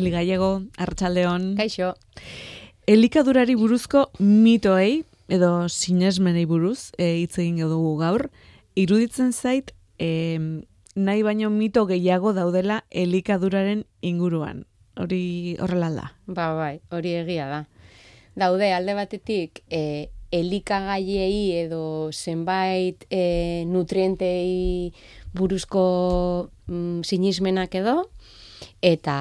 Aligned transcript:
Eli 0.00 0.10
Gallego, 0.10 0.62
Arratsaldeon. 0.80 1.56
Kaixo. 1.58 1.90
Elikadurari 2.88 3.52
buruzko 3.60 4.06
mitoei 4.24 5.02
edo 5.28 5.68
sinesmenei 5.68 6.46
buruz 6.48 6.94
e, 6.96 7.18
hitz 7.18 7.36
egin 7.42 7.58
dugu 7.68 7.98
gaur. 8.00 8.30
Iruditzen 8.80 9.34
zait 9.36 9.74
e, 10.00 10.08
nahi 10.96 11.20
baino 11.26 11.50
mito 11.52 11.84
gehiago 11.90 12.32
daudela 12.32 12.78
elikaduraren 12.88 13.84
inguruan. 14.00 14.64
Hori 14.96 15.58
horrela 15.60 15.90
da. 15.92 16.06
Ba, 16.24 16.48
bai, 16.56 16.80
hori 16.88 17.12
egia 17.20 17.50
da. 17.52 17.60
Daude 18.40 18.72
alde 18.72 18.96
batetik 18.96 19.60
e, 19.68 20.08
elikagaiei 20.32 21.66
edo 21.66 22.08
zenbait 22.08 23.04
e, 23.12 23.66
nutrientei 23.68 24.94
buruzko 25.36 26.48
mm, 26.72 27.04
sinismenak 27.04 27.76
edo, 27.84 27.98
eta 28.82 29.16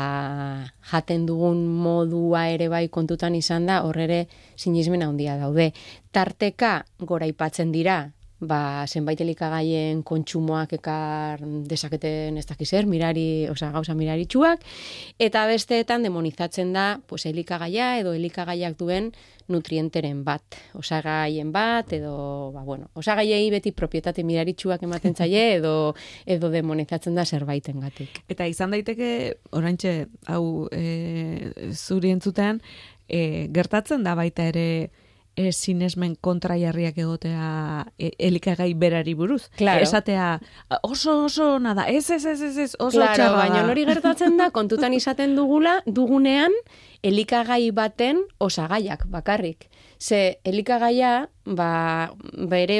jaten 0.92 1.26
dugun 1.26 1.66
modua 1.68 2.48
ere 2.50 2.70
bai 2.70 2.88
kontutan 2.90 3.36
izan 3.36 3.66
da, 3.70 3.82
horrere 3.84 4.28
sinismen 4.56 5.04
handia 5.04 5.38
daude. 5.38 5.72
Tarteka 6.12 6.86
gora 7.00 7.28
ipatzen 7.30 7.72
dira, 7.72 8.12
ba, 8.40 8.86
zenbait 8.88 9.20
elikagaien 9.22 10.04
kontsumoak 10.08 10.74
ekar 10.80 11.42
desaketen 11.68 12.40
ez 12.40 12.46
dakiz 12.48 12.72
er, 12.74 12.88
mirari, 12.88 13.48
oza, 13.52 13.72
gauza 13.74 13.96
miraritxuak, 14.00 14.64
eta 15.20 15.46
besteetan 15.50 16.06
demonizatzen 16.08 16.72
da 16.74 16.88
pues, 17.08 17.26
elikagaia 17.30 17.98
edo 18.00 18.14
elikagaiak 18.16 18.78
duen 18.80 19.12
nutrienteren 19.50 20.22
bat, 20.24 20.60
osagaien 20.78 21.52
bat, 21.52 21.92
edo, 21.98 22.52
ba, 22.54 22.64
bueno, 22.64 22.90
osagaiei 23.00 23.50
beti 23.52 23.74
propietate 23.74 24.24
miraritxuak 24.24 24.86
ematen 24.86 25.18
zaie, 25.20 25.58
edo, 25.58 25.96
edo 26.26 26.52
demonizatzen 26.54 27.18
da 27.18 27.26
zerbaiten 27.26 27.82
gatik. 27.84 28.22
Eta 28.30 28.48
izan 28.48 28.72
daiteke, 28.76 29.12
oraintxe 29.58 30.06
hau 30.30 30.70
e, 30.72 31.52
zuri 31.74 32.14
entzutean, 32.16 32.62
e, 33.10 33.50
gertatzen 33.54 34.06
da 34.06 34.16
baita 34.16 34.48
ere, 34.54 34.70
e, 35.40 35.52
sinesmen 35.56 36.16
kontraiarriak 36.20 36.98
egotea 37.00 37.86
e, 37.98 38.12
elikagai 38.30 38.74
berari 38.76 39.16
buruz. 39.16 39.48
Claro. 39.58 39.86
Esatea 39.86 40.40
oso 40.84 41.24
oso 41.26 41.52
nada, 41.64 41.88
ez 41.88 42.10
ez 42.10 42.26
ez 42.26 42.42
ez, 42.42 42.58
ez 42.58 42.76
oso 42.80 42.98
claro, 42.98 43.16
txarra 43.16 43.38
baina 43.38 43.64
hori 43.72 43.86
gertatzen 43.88 44.38
da, 44.40 44.50
kontutan 44.52 44.94
izaten 44.98 45.36
dugula, 45.40 45.80
dugunean, 45.86 46.56
elikagai 47.04 47.70
baten 47.72 48.26
osagaiak 48.40 49.08
bakarrik. 49.08 49.70
Ze 50.00 50.40
elikagaia, 50.48 51.28
ba, 51.44 52.14
bere 52.48 52.78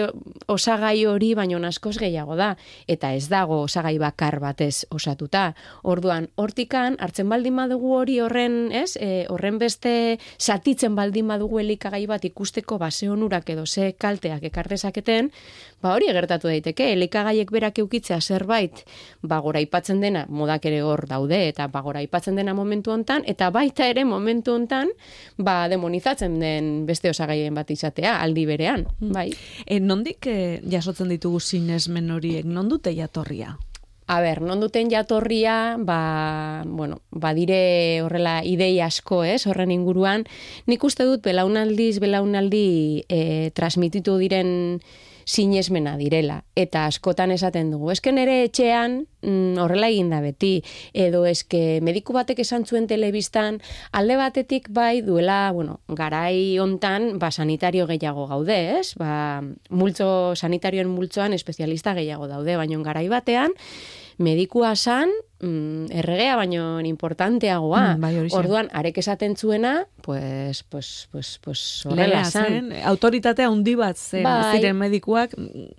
osagai 0.48 1.04
hori 1.10 1.34
baino 1.36 1.60
askoz 1.68 1.98
gehiago 2.00 2.38
da, 2.40 2.54
eta 2.88 3.12
ez 3.14 3.28
dago 3.28 3.58
osagai 3.66 3.98
bakar 4.00 4.40
batez 4.40 4.86
osatuta. 4.90 5.54
Orduan, 5.84 6.30
hortikan, 6.40 6.96
hartzen 7.00 7.28
baldin 7.30 7.58
badugu 7.60 7.92
hori 7.98 8.20
horren, 8.24 8.72
ez, 8.72 8.96
e, 8.96 9.26
horren 9.28 9.58
beste 9.60 10.18
satitzen 10.38 10.96
baldin 10.96 11.28
badugu 11.28 11.60
elikagai 11.60 12.06
bat 12.08 12.24
ikusteko 12.24 12.78
base 12.80 13.10
onurak 13.10 13.50
edo 13.50 13.66
ze 13.66 13.94
kalteak 14.00 14.44
ekar 14.44 14.70
dezaketen, 14.72 15.32
ba 15.82 15.94
hori 15.98 16.08
gertatu 16.14 16.48
daiteke, 16.48 16.94
elikagaiek 16.94 17.52
berak 17.52 17.80
eukitzea 17.80 18.22
zerbait, 18.22 18.86
ba 19.22 19.40
gora 19.40 19.60
aipatzen 19.60 20.00
dena, 20.00 20.26
modak 20.30 20.66
ere 20.72 20.82
hor 20.84 21.06
daude, 21.08 21.42
eta 21.50 21.68
ba 21.68 21.82
gora 21.82 22.00
aipatzen 22.00 22.40
dena 22.40 22.54
momentu 22.54 22.92
hontan, 22.96 23.28
eta 23.28 23.50
baita 23.52 23.88
ere 23.92 24.06
momentu 24.06 24.56
hontan, 24.56 24.96
ba 25.38 25.68
demonizatzen 25.68 26.40
den 26.40 26.86
beste 26.86 27.09
osagaien 27.10 27.56
bat 27.56 27.72
izatea, 27.72 28.18
aldi 28.24 28.46
berean, 28.50 28.86
bai. 29.00 29.30
E, 29.66 29.80
nondik 29.80 30.28
e, 30.28 30.38
jasotzen 30.70 31.10
ditugu 31.12 31.40
sinesmen 31.40 32.12
horiek, 32.12 32.46
non 32.46 32.70
dute 32.70 32.94
jatorria? 32.96 33.58
A 34.10 34.22
ber, 34.26 34.40
non 34.42 34.58
duten 34.58 34.90
jatorria, 34.90 35.78
ba, 35.78 36.64
bueno, 36.66 37.04
badire 37.12 38.02
horrela 38.02 38.40
idei 38.42 38.80
asko, 38.82 39.22
ez, 39.22 39.44
horren 39.46 39.70
inguruan, 39.70 40.26
nik 40.66 40.84
uste 40.84 41.06
dut 41.06 41.22
belaunaldiz, 41.22 42.00
belaunaldi 42.02 43.06
e, 43.06 43.20
transmititu 43.54 44.18
diren 44.18 44.82
sinesmena 45.30 45.94
direla. 46.00 46.42
Eta 46.58 46.88
askotan 46.90 47.30
esaten 47.36 47.70
dugu, 47.70 47.92
esken 47.94 48.18
ere 48.18 48.40
etxean 48.48 49.04
mm, 49.22 49.60
horrela 49.62 49.92
egin 49.92 50.10
da 50.10 50.24
beti, 50.26 50.64
edo 50.98 51.22
eske 51.30 51.80
mediku 51.86 52.16
batek 52.18 52.42
esan 52.42 52.66
zuen 52.66 52.88
telebistan, 52.90 53.60
alde 53.94 54.18
batetik 54.18 54.72
bai 54.74 55.04
duela, 55.06 55.52
bueno, 55.54 55.80
garai 56.02 56.58
hontan, 56.58 57.12
ba, 57.22 57.30
sanitario 57.30 57.86
gehiago 57.92 58.26
gaude, 58.32 58.58
ez? 58.80 58.96
Ba, 58.98 59.44
multzo, 59.70 60.34
sanitarioen 60.36 60.90
multzoan 60.90 61.38
espezialista 61.38 61.94
gehiago 61.94 62.28
daude, 62.32 62.58
baina 62.58 62.82
garai 62.86 63.08
batean, 63.12 63.54
medikua 64.20 64.76
san, 64.76 65.10
mm, 65.40 65.92
erregea 65.96 66.36
baino 66.36 66.80
importanteagoa. 66.84 67.96
Mm, 67.96 68.02
bai. 68.04 68.28
Orduan, 68.36 68.70
arek 68.76 69.00
esaten 69.00 69.36
zuena, 69.40 69.88
pues, 70.04 70.64
pues, 70.64 71.08
pues, 71.12 71.40
pues, 71.44 71.64
horrela 71.88 72.26
san. 72.26 72.46
zen, 72.46 72.74
autoritatea 72.84 73.48
handi 73.48 73.76
bat 73.80 73.98
zen, 73.98 74.24
Bai. 74.28 74.58
ziren 74.58 74.76
medikuak, 74.78 75.36
mm, 75.38 75.72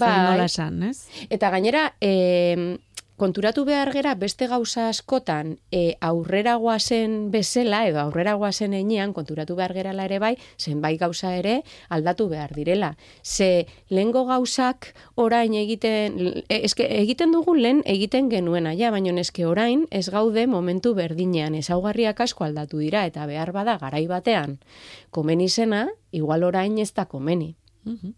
Bai. 0.00 0.16
nola 0.30 0.48
esan, 0.48 0.82
ez? 0.82 1.06
Eta 1.28 1.50
gainera, 1.50 1.94
e, 2.00 2.78
konturatu 3.16 3.64
behar 3.64 3.92
gera 3.94 4.14
beste 4.18 4.46
gauza 4.50 4.88
askotan 4.88 5.58
e, 5.70 5.96
aurrera 6.00 6.56
goazen 6.58 7.30
bezala, 7.30 7.84
edo 7.86 8.00
aurrera 8.02 8.34
goazen 8.34 8.74
enean, 8.74 9.12
konturatu 9.14 9.54
behar 9.54 9.74
gerala 9.76 10.06
ere 10.08 10.18
bai, 10.18 10.34
zenbait 10.58 10.98
gauza 11.00 11.34
ere 11.36 11.60
aldatu 11.88 12.28
behar 12.28 12.54
direla. 12.56 12.94
Ze 13.22 13.66
lehengo 13.88 14.24
gauzak 14.26 14.92
orain 15.14 15.54
egiten, 15.54 16.18
e, 16.48 16.60
eske, 16.64 16.88
egiten 17.00 17.32
dugu 17.32 17.54
lehen 17.54 17.82
egiten 17.86 18.30
genuena, 18.30 18.74
ja, 18.74 18.90
baina 18.90 19.14
eske 19.20 19.46
orain 19.46 19.86
ez 19.90 20.08
gaude 20.10 20.46
momentu 20.46 20.94
berdinean, 20.94 21.54
ezaugarriak 21.54 22.20
asko 22.20 22.44
aldatu 22.44 22.82
dira, 22.82 23.06
eta 23.06 23.26
behar 23.30 23.52
bada 23.52 23.78
garai 23.78 24.06
batean, 24.10 24.58
komeni 25.10 25.48
zena, 25.48 25.88
igual 26.10 26.42
orain 26.42 26.78
ez 26.78 26.92
da 26.94 27.06
komeni. 27.06 27.54
Mhm. 27.84 28.14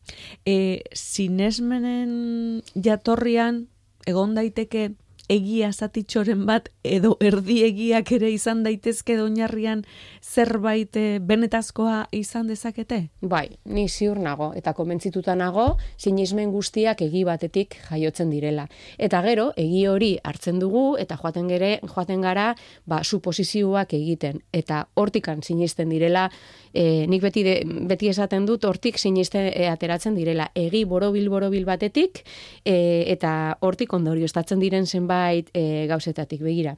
E, 0.47 0.83
sinesmenen 0.95 2.63
jatorrian 2.75 3.67
egon 4.07 4.35
daiteke 4.39 4.89
egia 5.29 5.73
zatitxoren 5.73 6.45
bat 6.47 6.69
edo 6.87 7.17
erdi 7.21 7.63
egiak 7.67 8.11
ere 8.17 8.31
izan 8.31 8.63
daitezke 8.67 9.17
oinarrian 9.21 9.83
zerbait 10.23 10.97
eh, 10.97 11.19
benetazkoa 11.19 12.07
izan 12.15 12.47
dezakete? 12.51 13.01
Bai, 13.21 13.47
ni 13.65 13.89
ziur 13.89 14.19
nago 14.23 14.53
eta 14.57 14.73
konbentzituta 14.77 15.35
nago 15.35 15.67
sinismen 15.97 16.53
guztiak 16.55 17.03
egi 17.07 17.25
batetik 17.27 17.77
jaiotzen 17.89 18.31
direla. 18.31 18.69
Eta 18.99 19.23
gero, 19.27 19.51
egi 19.57 19.87
hori 19.91 20.13
hartzen 20.23 20.61
dugu 20.63 20.97
eta 21.03 21.19
joaten 21.21 21.49
gere, 21.51 21.73
joaten 21.87 22.23
gara, 22.23 22.53
ba, 22.87 23.03
suposizioak 23.03 23.95
egiten 23.99 24.43
eta 24.53 24.87
hortikan 24.95 25.43
sinisten 25.43 25.91
direla, 25.91 26.29
e, 26.73 27.07
nik 27.11 27.23
beti 27.25 27.43
de, 27.47 27.57
beti 27.89 28.11
esaten 28.13 28.47
dut 28.47 28.65
hortik 28.69 28.99
siniste 29.01 29.49
e, 29.51 29.67
ateratzen 29.71 30.15
direla. 30.19 30.51
Egi 30.55 30.85
borobil 30.89 31.29
borobil 31.33 31.67
batetik 31.69 32.23
e, 32.65 32.77
eta 33.13 33.57
hortik 33.65 33.93
ondorioztatzen 33.97 34.63
diren 34.63 34.87
zenbait 35.17 35.51
e, 35.55 35.87
gauzetatik 35.89 36.43
begira. 36.43 36.77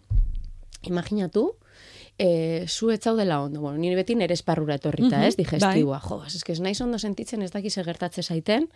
Imaginatu, 0.82 1.56
e, 2.18 2.66
zu 2.68 2.90
ez 2.90 3.00
zaudela 3.00 3.40
ondo. 3.42 3.60
Bueno, 3.60 3.78
nire 3.78 3.96
beti 3.96 4.14
nire 4.14 4.34
esparrura 4.34 4.74
etorrita, 4.74 5.18
Mhm, 5.18 5.24
ez, 5.24 5.36
digestiua. 5.36 6.00
Jo, 6.00 6.22
ez 6.24 6.44
que 6.44 6.52
ez 6.52 6.60
naiz 6.60 6.80
ondo 6.80 6.98
sentitzen, 6.98 7.42
ez 7.42 7.50
dakiz 7.52 7.76
egertatze 7.78 8.22
zaiten, 8.22 8.68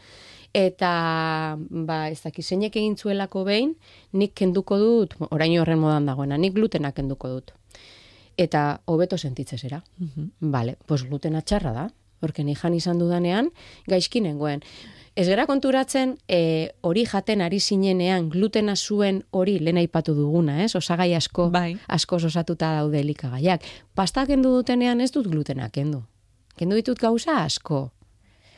eta, 0.52 1.56
ba, 1.58 2.08
ez 2.10 2.22
dakiz 2.22 2.46
zeinek 2.46 2.76
egin 2.76 2.96
zuelako 2.96 3.44
behin, 3.44 3.76
nik 4.12 4.34
kenduko 4.34 4.78
dut, 4.78 5.14
orain 5.30 5.58
horren 5.58 5.78
modan 5.78 6.06
dagoena, 6.06 6.36
nik 6.38 6.54
glutena 6.54 6.92
kenduko 6.92 7.28
dut. 7.28 7.52
Eta 8.36 8.80
hobeto 8.86 9.18
sentitzen 9.18 9.58
zera. 9.58 9.82
Mhm. 9.98 10.30
Vale, 10.40 10.76
pues 10.86 11.04
glutena 11.04 11.42
txarra 11.42 11.72
da. 11.72 11.90
Horken 12.22 12.54
jan 12.54 12.74
izan 12.74 12.98
dudanean, 12.98 13.50
gaizki 13.88 14.20
nengoen. 14.20 14.62
Ez 15.14 15.26
gara 15.28 15.44
konturatzen, 15.44 16.14
e, 16.28 16.72
hori 16.80 17.04
jaten 17.04 17.42
ari 17.44 17.58
zinenean 17.60 18.30
glutena 18.32 18.72
zuen 18.76 19.22
hori 19.30 19.58
lehen 19.60 19.76
aipatu 19.76 20.14
duguna, 20.16 20.62
ez? 20.64 20.72
Osagai 20.76 21.12
asko, 21.14 21.50
Bai. 21.52 21.76
asko 21.88 22.16
osatuta 22.16 22.70
daude 22.78 23.00
elikagaiak. 23.00 23.62
Pasta 23.94 24.24
kendu 24.26 24.54
dutenean 24.56 25.00
ez 25.00 25.10
dut 25.12 25.28
glutena 25.28 25.68
kendu. 25.68 26.02
Kendu 26.56 26.76
ditut 26.76 26.98
gauza 26.98 27.42
asko. 27.44 27.90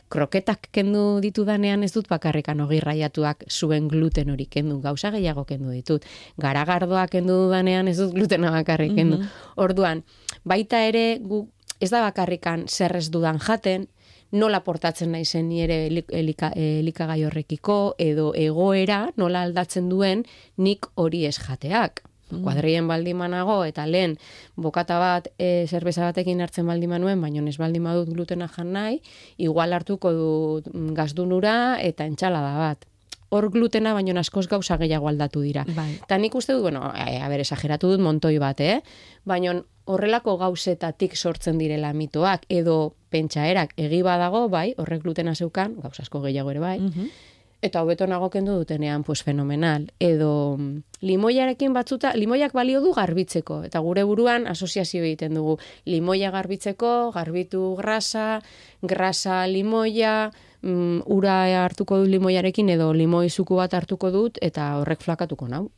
Kroketak 0.08 0.68
kendu 0.70 1.18
ditudanean 1.20 1.82
ez 1.82 1.90
dut 1.92 2.06
bakarrikan 2.08 2.60
ogirraiatuak 2.60 3.48
zuen 3.50 3.88
gluten 3.88 4.30
hori 4.30 4.46
kendu, 4.46 4.78
gauza 4.80 5.10
gehiago 5.10 5.44
kendu 5.44 5.72
ditut. 5.74 6.04
Garagardoak 6.38 7.10
kendu 7.16 7.34
dudanean 7.46 7.88
ez 7.88 7.96
dut 7.98 8.14
glutena 8.14 8.52
bakarrik 8.54 8.94
kendu. 8.94 9.24
Orduan, 9.56 10.04
baita 10.44 10.84
ere 10.86 11.18
gu 11.18 11.48
ez 11.80 11.90
da 11.90 12.04
bakarrikan 12.04 12.68
zer 12.68 12.94
ez 12.96 13.08
dudan 13.10 13.40
jaten, 13.42 13.88
nola 14.34 14.60
portatzen 14.66 15.12
naizen 15.14 15.48
ni 15.48 15.62
ere 15.62 15.86
elik- 15.88 16.10
elika, 16.12 16.50
elikagai 16.54 17.20
horrekiko, 17.24 17.94
edo 17.98 18.32
egoera 18.34 19.06
nola 19.16 19.44
aldatzen 19.46 19.88
duen 19.88 20.24
nik 20.56 20.90
hori 20.94 21.24
ez 21.26 21.38
jateak. 21.38 22.02
Kuadrien 22.34 22.88
baldimanago 22.88 23.60
eta 23.68 23.84
lehen 23.86 24.16
bokata 24.56 24.96
bat 24.98 25.28
e, 25.38 25.66
zerbeza 25.68 26.08
batekin 26.08 26.40
hartzen 26.40 26.66
baldimanuen, 26.66 27.20
baina 27.20 27.44
ez 27.46 27.58
baldin 27.60 27.84
badut 27.84 28.10
glutena 28.10 28.48
jan 28.48 28.72
nahi, 28.72 28.98
igual 29.38 29.76
hartuko 29.76 30.12
dut 30.16 30.72
mm, 30.72 30.94
gazdunura 30.96 31.78
eta 31.80 32.08
entxalada 32.10 32.56
bat. 32.58 32.88
Hor 33.34 33.50
glutena 33.50 33.92
baino 33.96 34.14
askoz 34.20 34.46
gauza 34.48 34.78
gehiago 34.78 35.08
aldatu 35.10 35.42
dira. 35.42 35.64
Bai. 35.74 35.90
Eta 36.04 36.18
nik 36.22 36.34
uste 36.38 36.54
dut, 36.54 36.62
bueno, 36.68 36.92
e, 36.94 37.18
a 37.18 37.28
ber, 37.32 37.42
esageratu 37.42 37.90
dut 37.90 38.00
montoi 38.04 38.36
bat, 38.38 38.60
eh? 38.62 38.80
Baina 39.26 39.56
horrelako 39.90 40.36
gauzetatik 40.40 41.16
sortzen 41.18 41.58
direla 41.60 41.92
mitoak, 41.92 42.46
edo 42.48 42.94
pentsaerak 43.12 43.74
egi 43.76 44.00
badago, 44.06 44.46
bai, 44.48 44.72
horrek 44.78 45.02
glutena 45.04 45.34
zeukan, 45.34 45.76
gauz 45.82 45.98
asko 46.00 46.22
gehiago 46.24 46.50
ere 46.54 46.60
bai, 46.62 46.78
Mhm. 46.80 47.08
Eta 47.64 47.80
hobeto 47.82 48.06
nago 48.06 48.28
kendu 48.30 48.58
dutenean, 48.60 49.04
pues 49.04 49.22
fenomenal. 49.24 49.88
Edo 49.98 50.56
mm, 50.58 51.00
limoiarekin 51.00 51.72
batzuta, 51.72 52.12
limoiak 52.14 52.52
balio 52.52 52.82
du 52.84 52.92
garbitzeko, 52.92 53.62
eta 53.64 53.80
gure 53.80 54.04
buruan 54.04 54.46
asoziazio 54.50 55.02
egiten 55.02 55.34
dugu. 55.38 55.56
Limoia 55.88 56.30
garbitzeko, 56.34 57.10
garbitu 57.16 57.74
grasa, 57.80 58.42
grasa 58.82 59.46
limoia, 59.48 60.30
mm, 60.60 61.06
ura 61.16 61.38
hartuko 61.64 62.02
dut 62.02 62.12
limoiarekin, 62.12 62.68
edo 62.76 62.92
limoi 62.92 63.30
zuku 63.30 63.56
bat 63.56 63.74
hartuko 63.74 64.12
dut, 64.12 64.40
eta 64.42 64.74
horrek 64.82 65.00
flakatuko 65.00 65.48
nau. 65.48 65.70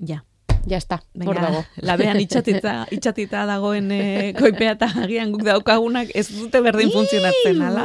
Ja. 0.00 0.24
Ja 0.68 0.78
está, 0.78 1.02
hor 1.26 1.36
dago. 1.36 1.64
labean 1.88 2.20
itxatita, 2.22 2.86
itxatita 2.94 3.44
dagoen 3.48 3.90
e, 3.96 4.32
koipea 4.38 4.74
eta 4.78 4.88
agian 5.04 5.32
guk 5.34 5.44
daukagunak 5.46 6.12
ez 6.16 6.26
dute 6.32 6.62
berdin 6.64 6.92
funtzionatzen, 6.94 7.60
ala? 7.62 7.84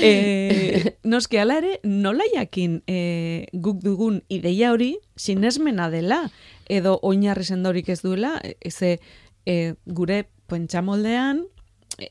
e, 0.00 0.92
noski, 1.08 1.40
ala 1.40 1.58
ere, 1.62 1.78
nola 1.84 2.26
jakin 2.34 2.80
e, 2.86 3.46
guk 3.52 3.80
dugun 3.84 4.20
ideia 4.28 4.72
hori 4.74 4.96
sinesmena 5.16 5.88
dela, 5.90 6.26
edo 6.68 6.98
oinarri 7.02 7.46
sendorik 7.48 7.88
ez 7.94 8.02
duela, 8.04 8.36
eze 8.60 8.98
e, 9.46 9.74
gure 9.86 10.26
pentsamoldean, 10.50 11.46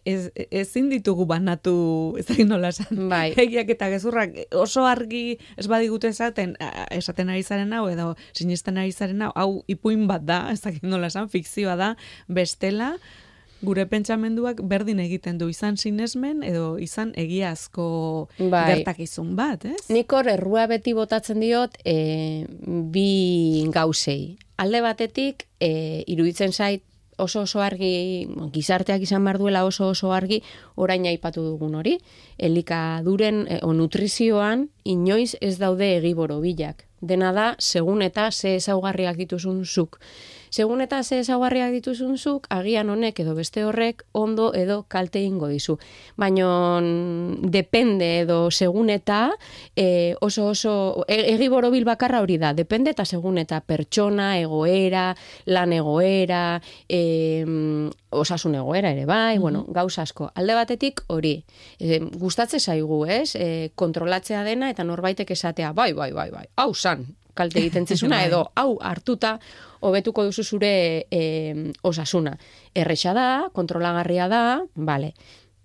ez, 0.06 0.30
ezin 0.52 0.90
ditugu 0.90 1.26
banatu, 1.30 2.16
ez 2.20 2.26
dakit 2.30 2.48
nola 2.48 2.72
esan, 2.74 3.08
Bai. 3.12 3.34
egiak 3.46 3.70
eta 3.76 3.90
gezurrak 3.94 4.38
oso 4.58 4.86
argi 4.90 5.38
ez 5.58 5.68
badigute 5.72 6.10
esaten, 6.14 6.56
esaten 6.92 7.30
ari 7.30 7.44
zaren 7.44 7.74
hau, 7.74 7.86
edo 7.92 8.14
sinisten 8.34 8.80
ari 8.82 8.96
zaren 8.96 9.22
hau, 9.26 9.32
hau 9.36 9.52
ipuin 9.72 10.08
bat 10.10 10.26
da, 10.26 10.46
ez 10.54 10.62
dakit 10.64 10.86
nola 10.86 11.12
esan, 11.14 11.30
fikzioa 11.30 11.78
da, 11.80 11.94
bestela, 12.28 12.96
gure 13.66 13.86
pentsamenduak 13.90 14.60
berdin 14.68 15.00
egiten 15.02 15.40
du 15.40 15.48
izan 15.50 15.78
sinesmen 15.80 16.44
edo 16.46 16.76
izan 16.82 17.14
egiazko 17.18 17.88
Bai. 18.38 18.66
gertakizun 18.74 19.34
bat, 19.38 19.66
ez? 19.66 19.86
Nik 19.90 20.12
hor 20.14 20.30
errua 20.30 20.68
beti 20.70 20.94
botatzen 20.94 21.42
diot 21.42 21.80
e, 21.86 22.46
bi 22.94 23.66
gauzei. 23.74 24.36
Alde 24.62 24.82
batetik, 24.86 25.48
e, 25.60 26.04
iruditzen 26.12 26.54
zait 26.54 26.84
oso 27.18 27.42
oso 27.42 27.62
argi, 27.62 28.28
gizarteak 28.54 29.02
izan 29.02 29.24
behar 29.24 29.40
duela 29.40 29.66
oso 29.66 29.90
oso 29.90 30.12
argi, 30.14 30.42
orain 30.76 31.06
aipatu 31.06 31.44
dugun 31.44 31.76
hori. 31.76 31.98
Elikaduren 32.38 33.46
e, 33.48 33.60
o 33.64 33.74
nutrizioan 33.74 34.70
inoiz 34.84 35.36
ez 35.42 35.58
daude 35.60 35.96
egiboro 35.98 36.40
bilak. 36.44 36.86
Dena 37.02 37.32
da, 37.36 37.54
segun 37.60 38.02
eta 38.02 38.32
ze 38.32 38.56
ezaugarriak 38.56 39.18
dituzun 39.18 39.64
zuk. 39.66 40.00
Segun 40.56 40.80
eta 40.80 41.02
ze 41.04 41.18
ezaugarriak 41.20 41.74
dituzun 41.74 42.16
zuk, 42.16 42.46
agian 42.54 42.88
honek 42.90 43.18
edo 43.20 43.34
beste 43.36 43.66
horrek 43.68 44.06
ondo 44.16 44.54
edo 44.56 44.86
kalte 44.88 45.20
ingo 45.20 45.50
dizu. 45.52 45.74
Baina 46.16 46.48
depende 47.52 48.08
edo 48.22 48.38
segun 48.52 48.90
eta 48.94 49.18
e, 49.76 50.16
oso 50.24 50.46
oso 50.54 51.04
e, 51.10 51.18
egi 51.34 51.50
borobil 51.52 51.84
bakarra 51.84 52.22
hori 52.24 52.38
da, 52.40 52.54
depende 52.56 52.94
eta 52.96 53.04
segun 53.04 53.42
eta 53.42 53.60
pertsona, 53.68 54.30
egoera, 54.40 55.10
lan 55.52 55.76
egoera, 55.76 56.62
e, 56.88 57.44
osasun 58.16 58.56
egoera 58.56 58.96
ere 58.96 59.04
bai, 59.12 59.36
bueno, 59.44 59.66
gauza 59.68 60.08
asko. 60.08 60.32
Alde 60.40 60.56
batetik 60.56 61.04
hori, 61.12 61.36
e, 61.80 62.00
gustatze 62.16 62.64
zaigu, 62.64 63.04
ez? 63.12 63.36
E, 63.36 63.52
kontrolatzea 63.76 64.48
dena 64.48 64.72
eta 64.72 64.88
norbaitek 64.88 65.36
esatea, 65.36 65.76
bai, 65.76 65.92
bai, 65.92 66.14
bai, 66.16 66.30
bai, 66.32 66.48
hau 66.56 66.72
san, 66.74 67.10
kalte 67.36 67.60
egiten 67.62 67.88
zizuna, 67.92 68.18
Bai. 68.24 68.28
edo 68.32 68.42
hau 68.56 68.78
hartuta 68.82 69.36
hobetuko 69.86 70.26
duzu 70.26 70.44
zure 70.44 71.06
e, 71.12 71.72
osasuna. 71.86 72.36
Erresa 72.74 73.14
da, 73.14 73.28
kontrolagarria 73.54 74.28
da, 74.32 74.44
bale, 74.76 75.14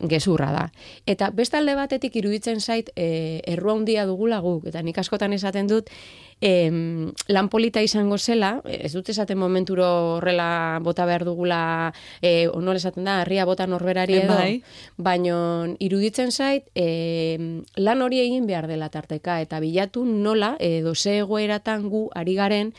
gezurra 0.09 0.51
da. 0.53 0.65
Eta 1.07 1.31
beste 1.35 1.59
alde 1.59 1.75
batetik 1.77 2.17
iruditzen 2.17 2.61
zait 2.61 2.91
e, 2.97 3.41
errua 3.49 3.75
handia 3.77 4.07
dugula 4.09 4.41
guk, 4.41 4.67
eta 4.71 4.83
nik 4.83 4.99
askotan 4.99 5.33
esaten 5.37 5.69
dut, 5.71 5.91
em, 6.41 7.13
lan 7.29 7.49
polita 7.53 7.83
izango 7.85 8.19
zela, 8.19 8.61
ez 8.65 8.93
dut 8.95 9.09
esaten 9.13 9.39
momenturo 9.39 9.87
horrela 10.17 10.81
bota 10.83 11.07
behar 11.07 11.25
dugula, 11.29 11.93
e, 12.23 12.49
onol 12.49 12.81
esaten 12.81 13.05
da, 13.05 13.21
herria 13.23 13.45
bota 13.45 13.67
norberari 13.67 14.21
edo, 14.23 14.35
Bai. 14.35 14.63
baino 14.97 15.77
iruditzen 15.79 16.33
zait, 16.33 16.71
e, 16.75 17.61
lan 17.77 18.03
hori 18.03 18.23
egin 18.25 18.47
behar 18.49 18.69
dela 18.71 18.89
tarteka, 18.89 19.41
eta 19.41 19.61
bilatu 19.61 20.05
nola, 20.05 20.57
edo 20.61 20.95
ze 20.95 21.19
egoeratan 21.21 21.89
gu 21.91 22.09
ari 22.15 22.35
garen, 22.35 22.73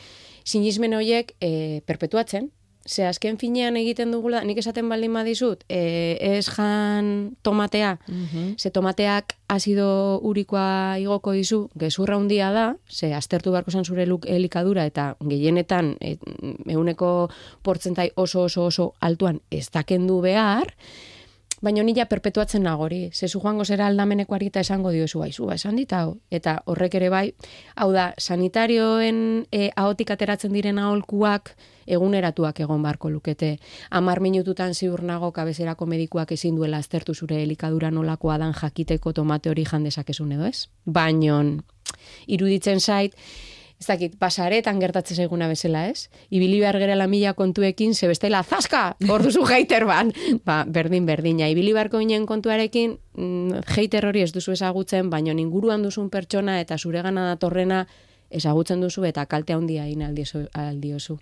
sinismen 0.44 0.94
horiek 0.94 1.36
e, 1.40 1.82
perpetuatzen, 1.86 2.50
Ze 2.88 3.04
azken 3.06 3.36
finean 3.38 3.76
egiten 3.76 4.10
dugula, 4.10 4.40
nik 4.44 4.58
esaten 4.58 4.88
baldin 4.90 5.12
badizut, 5.14 5.60
e, 5.68 6.16
ez 6.20 6.46
jan 6.56 7.36
tomatea, 7.42 7.98
Mhm. 8.08 8.54
ze 8.58 8.70
tomateak 8.70 9.36
azido 9.48 10.18
urikoa 10.22 10.98
igoko 10.98 11.32
dizu, 11.32 11.68
gezurra 11.78 12.16
handia 12.16 12.50
da, 12.52 12.76
ze 12.90 13.12
aztertu 13.14 13.50
beharko 13.52 13.70
zen 13.70 13.84
zure 13.84 14.06
luk- 14.06 14.26
elikadura 14.26 14.84
eta 14.86 15.16
gehienetan 15.20 15.96
e, 16.00 16.16
euneko 16.66 17.30
portzentai 17.62 18.10
oso 18.16 18.42
oso 18.42 18.64
oso 18.64 18.92
altuan 19.00 19.40
ez 19.50 19.70
dakendu 19.70 20.20
behar, 20.20 20.74
baina 21.62 21.82
nila 21.86 22.06
perpetuatzen 22.10 22.64
nagori. 22.66 23.10
Zezu 23.14 23.40
joango 23.40 23.64
zera 23.64 23.86
aldamenekoari 23.86 24.50
eta 24.50 24.60
esango 24.66 24.90
diozu 24.90 25.22
aizu, 25.22 25.46
ba, 25.46 25.54
esan 25.54 25.78
dit 25.78 25.92
hau. 25.94 26.18
Eta 26.30 26.58
horrek 26.66 26.96
ere 26.98 27.08
bai, 27.12 27.26
hau 27.76 27.92
da, 27.94 28.12
sanitarioen 28.18 29.46
e, 29.52 29.70
ahotik 29.76 30.10
ateratzen 30.10 30.52
diren 30.52 30.82
aholkuak 30.82 31.54
eguneratuak 31.86 32.60
egon 32.66 32.82
barko 32.82 33.10
lukete. 33.10 33.56
Amar 33.90 34.20
minututan 34.20 34.74
ziur 34.74 35.02
nago 35.06 35.32
kabezerako 35.32 35.86
medikuak 35.86 36.32
ezin 36.32 36.58
duela 36.58 36.82
aztertu 36.82 37.14
zure 37.14 37.42
elikadura 37.42 37.90
nolakoa 37.90 38.38
dan 38.38 38.54
jakiteko 38.58 39.12
tomate 39.12 39.50
hori 39.50 39.64
jandezakezun 39.64 40.32
edo 40.38 40.46
ez? 40.46 40.68
Baino, 40.84 41.40
iruditzen 42.26 42.80
zait, 42.80 43.14
ez 43.82 43.88
dakit, 43.88 44.14
pasaretan 44.14 44.78
gertatzen 44.78 45.18
zaiguna 45.18 45.48
bezala, 45.50 45.88
ez? 45.90 46.06
Ibili 46.30 46.60
behar 46.62 46.78
gerela 46.78 47.08
mila 47.10 47.32
kontuekin, 47.34 47.96
ze 47.98 48.06
bestela, 48.06 48.44
zaska, 48.44 48.82
hor 49.10 49.24
duzu 49.26 49.42
hater 49.50 49.86
ban. 49.88 50.12
Ba, 50.46 50.62
berdin, 50.68 51.06
berdina. 51.08 51.48
Ibili 51.50 51.72
beharko 51.74 51.98
ginen 51.98 52.28
kontuarekin, 52.30 52.94
mm, 53.18 53.66
hater 53.74 54.06
hori 54.06 54.22
ez 54.22 54.30
duzu 54.32 54.54
ezagutzen, 54.54 55.10
baino 55.10 55.34
inguruan 55.34 55.82
duzun 55.82 56.10
pertsona 56.14 56.60
eta 56.62 56.78
zure 56.78 57.02
gana 57.02 57.26
datorrena 57.32 57.82
ezagutzen 58.30 58.80
duzu 58.80 59.02
eta 59.04 59.26
kalte 59.26 59.52
handia 59.52 59.88
egin 59.88 60.06
aldiozu-. 60.06 61.18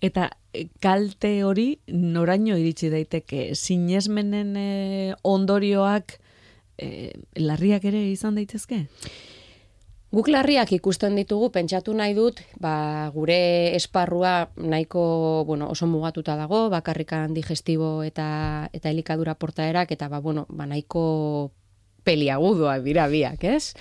Eta 0.00 0.30
e, 0.52 0.64
kalte 0.80 1.34
hori 1.44 1.68
noraino 1.92 2.56
iritsi 2.56 2.88
daiteke 2.88 3.50
sinesmenen 3.54 4.56
e, 4.56 4.68
ondorioak 5.28 6.16
e, 6.78 7.12
larriak 7.36 7.84
ere 7.84 8.08
izan 8.08 8.40
daitezke? 8.40 8.86
Guk 10.08 10.30
larriak 10.32 10.70
ikusten 10.72 11.18
ditugu, 11.20 11.50
pentsatu 11.52 11.92
nahi 11.92 12.14
dut, 12.16 12.40
ba, 12.56 13.10
gure 13.12 13.74
esparrua 13.76 14.48
nahiko 14.56 15.44
bueno, 15.44 15.68
oso 15.68 15.84
mugatuta 15.86 16.32
dago, 16.38 16.70
bakarrikan 16.72 17.34
digestibo 17.36 18.00
eta, 18.06 18.70
eta 18.72 18.88
elikadura 18.88 19.34
portaerak, 19.36 19.92
eta 19.92 20.08
ba, 20.08 20.22
bueno, 20.24 20.46
ba, 20.48 20.64
nahiko 20.64 21.52
peliagudoak 22.08 22.80
dira 22.86 23.04
biak, 23.12 23.44
ez? 23.44 23.74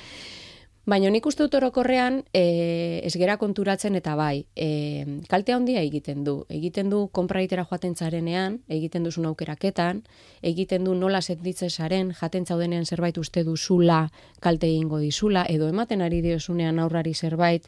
Baina 0.88 1.10
nik 1.12 1.26
uste 1.28 1.44
dut 1.44 1.56
orokorrean 1.58 2.22
e, 2.32 3.02
ez 3.04 3.12
konturatzen 3.38 3.96
eta 4.00 4.16
bai, 4.16 4.46
e, 4.56 5.20
kalte 5.28 5.52
handia 5.52 5.82
egiten 5.82 6.24
du. 6.24 6.46
Egiten 6.48 6.90
du 6.90 7.10
konpraitera 7.12 7.66
joaten 7.66 7.94
zarenean, 7.94 8.62
egiten 8.70 9.04
duzun 9.04 9.26
aukeraketan, 9.26 10.04
egiten 10.42 10.86
du 10.86 10.96
nola 10.96 11.22
sentitzen 11.22 11.70
zaren, 11.70 12.14
jaten 12.14 12.46
zaudenean 12.46 12.86
zerbait 12.86 13.18
uste 13.18 13.44
duzula, 13.44 14.08
kalte 14.40 14.68
egingo 14.68 15.00
dizula, 15.00 15.44
edo 15.50 15.68
ematen 15.68 16.02
ari 16.02 16.22
diozunean 16.22 16.80
aurrari 16.80 17.14
zerbait, 17.14 17.68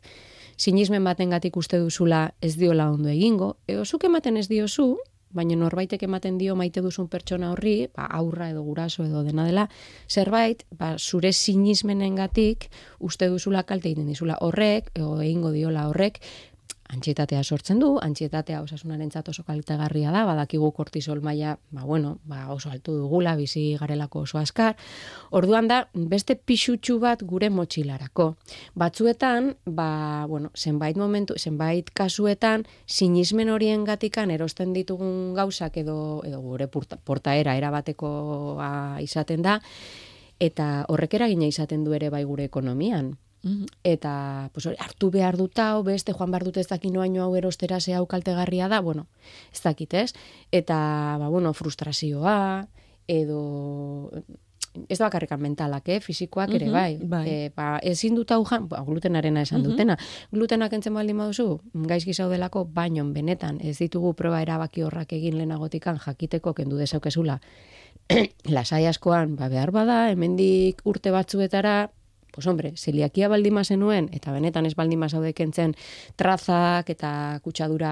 sinismen 0.55 1.03
batengatik 1.03 1.57
uste 1.57 1.77
duzula 1.77 2.33
ez 2.39 2.55
diola 2.55 2.89
ondo 2.89 3.09
egingo, 3.09 3.57
edo 3.67 3.83
zuk 3.83 4.05
ematen 4.05 4.37
ez 4.37 4.47
diozu, 4.47 4.95
baina 5.35 5.55
norbaitek 5.59 6.03
ematen 6.07 6.37
dio 6.39 6.55
maite 6.57 6.81
duzun 6.81 7.07
pertsona 7.07 7.51
horri, 7.53 7.87
ba, 7.95 8.07
aurra 8.19 8.49
edo 8.49 8.63
guraso 8.65 9.05
edo 9.05 9.23
dena 9.23 9.45
dela, 9.45 9.67
zerbait, 10.09 10.65
ba, 10.71 10.95
zure 10.97 11.31
sinismenengatik 11.33 12.69
uste 12.99 13.29
duzula 13.29 13.63
kalte 13.63 13.91
egiten 13.91 14.09
dizula. 14.09 14.39
Horrek, 14.41 14.91
edo 14.95 15.19
egingo 15.21 15.51
diola 15.55 15.87
horrek, 15.89 16.21
antxietatea 16.89 17.43
sortzen 17.43 17.79
du, 17.79 17.91
antxietatea 18.01 18.61
osasunaren 18.63 19.11
oso 19.29 19.43
kaltegarria 19.43 20.11
da, 20.11 20.23
badakigu 20.25 20.71
kortisol 20.73 21.21
maila, 21.21 21.57
ba, 21.71 21.83
bueno, 21.85 22.17
ba, 22.25 22.47
oso 22.53 22.69
altu 22.69 22.95
dugula, 22.97 23.35
bizi 23.35 23.77
garelako 23.79 24.21
oso 24.25 24.39
askar. 24.39 24.75
Orduan 25.29 25.67
da, 25.67 25.87
beste 25.93 26.35
pixutxu 26.35 26.99
bat 26.99 27.21
gure 27.23 27.49
motxilarako. 27.49 28.35
Batzuetan, 28.75 29.55
ba, 29.65 30.25
bueno, 30.27 30.51
zenbait 30.57 30.97
momentu, 30.97 31.35
zenbait 31.37 31.89
kasuetan, 31.93 32.65
sinismen 32.85 33.49
horien 33.49 33.85
gatikan 33.85 34.31
erosten 34.31 34.73
ditugun 34.73 35.33
gauzak 35.35 35.77
edo, 35.77 36.21
edo 36.25 36.41
gure 36.41 36.67
porta, 36.67 36.97
portaera 36.97 37.55
erabatekoa 37.55 38.99
izaten 39.05 39.45
da, 39.45 39.59
eta 40.39 40.85
horrek 40.89 41.13
eragina 41.19 41.45
izaten 41.45 41.83
du 41.83 41.93
ere 41.93 42.09
bai 42.09 42.23
gure 42.23 42.49
ekonomian. 42.49 43.17
Mhm. 43.43 43.65
Eta, 43.83 44.49
pues, 44.53 44.65
hori, 44.65 44.75
hartu 44.79 45.09
behar 45.11 45.37
dut 45.37 45.57
hau, 45.59 45.83
beste 45.83 46.11
joan 46.13 46.31
behar 46.31 46.43
dut 46.43 46.57
ez 46.57 46.67
dakit 46.67 46.91
noaino 46.91 47.23
hau 47.23 47.35
erostera 47.35 47.79
ze 47.79 47.93
hau 47.93 48.05
kaltegarria 48.05 48.67
da, 48.67 48.81
bueno, 48.81 49.07
ez 49.53 49.61
dakit 49.63 49.93
ez. 49.93 50.13
Eta, 50.51 51.15
ba, 51.19 51.29
bueno, 51.29 51.53
frustrazioa, 51.53 52.67
edo 53.07 54.11
ez 54.87 54.99
da 54.99 55.05
bakarrikan 55.07 55.39
mentalak, 55.41 55.87
eh? 55.89 55.99
fizikoak 55.99 56.51
ere, 56.53 56.67
Mhm, 56.67 56.73
bai. 56.73 56.97
bai. 57.01 57.29
E, 57.29 57.51
ba, 57.55 57.79
ezin 57.81 58.13
dut 58.15 58.29
hau 58.31 58.43
jan, 58.45 58.67
ba, 58.69 58.83
glutenarena 58.85 59.41
esan 59.41 59.61
Mhm. 59.61 59.69
dutena. 59.69 59.97
Glutenak 60.31 60.73
entzen 60.73 60.93
baldin 60.93 61.17
baduzu, 61.17 61.59
gaizki 61.73 62.13
zaudelako, 62.13 62.65
baino 62.65 63.03
benetan 63.11 63.59
ez 63.61 63.79
ditugu 63.79 64.13
proba 64.13 64.41
erabaki 64.41 64.83
horrak 64.83 65.11
egin 65.13 65.37
lehenagotikan 65.37 65.97
jakiteko 65.97 66.53
kendu 66.53 66.77
dezaukezula. 66.77 67.39
Lasai 68.45 68.85
askoan, 68.85 69.35
ba, 69.35 69.49
behar 69.49 69.71
bada, 69.71 70.09
hemendik 70.11 70.81
urte 70.85 71.11
batzuetara, 71.11 71.89
pues 72.39 72.47
hombre, 72.47 72.71
zeliakia 72.77 73.27
baldima 73.27 73.65
zenuen, 73.65 74.07
eta 74.15 74.31
benetan 74.31 74.65
ez 74.65 74.71
baldima 74.79 75.09
zaude 75.09 75.33
kentzen 75.35 75.73
trazak 76.15 76.87
eta 76.93 77.11
kutsadura 77.43 77.91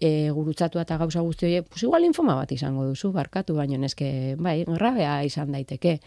e, 0.00 0.28
gurutzatua 0.34 0.82
eta 0.82 0.96
gauza 0.98 1.22
guzti 1.22 1.46
horiek, 1.46 1.68
pues 1.70 1.84
igual 1.86 2.02
linfoma 2.02 2.34
bat 2.34 2.50
izango 2.50 2.82
duzu, 2.88 3.12
barkatu, 3.14 3.54
baino 3.54 3.78
neske, 3.78 4.34
bai, 4.42 4.64
grabea 4.66 5.20
izan 5.22 5.54
daiteke. 5.54 6.00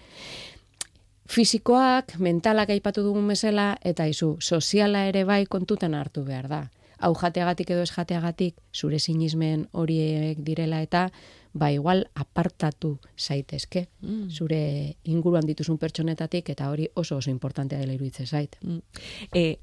Fisikoak, 1.30 2.18
mentalak 2.20 2.76
aipatu 2.76 3.06
dugun 3.06 3.32
bezala, 3.32 3.78
eta 3.80 4.10
izu, 4.12 4.34
soziala 4.42 5.06
ere 5.08 5.24
bai 5.24 5.46
kontutan 5.46 5.96
hartu 5.96 6.26
behar 6.28 6.52
da. 6.52 6.64
Hau 7.00 7.14
jateagatik 7.16 7.72
edo 7.72 7.88
ez 7.88 7.94
jateagatik, 7.96 8.58
zure 8.76 9.00
sinismen 9.00 9.70
horiek 9.72 10.44
direla 10.44 10.82
eta, 10.84 11.08
ba 11.54 11.72
igual 11.72 12.10
apartatu 12.14 13.00
zaitezke 13.18 13.88
Mm. 14.02 14.30
zure 14.30 14.96
inguruan 15.04 15.46
dituzun 15.46 15.78
pertsonetatik 15.78 16.50
eta 16.50 16.70
hori 16.70 16.88
oso 16.94 17.18
oso 17.18 17.30
importantea 17.30 17.80
dela 17.80 17.94
iruditzen 17.94 18.28
zait. 18.28 18.56
E, 19.34 19.58